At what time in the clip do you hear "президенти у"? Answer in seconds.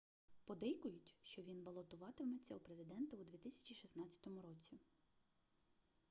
2.59-3.23